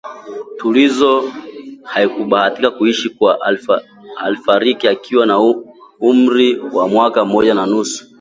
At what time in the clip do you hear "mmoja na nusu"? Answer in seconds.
7.25-8.05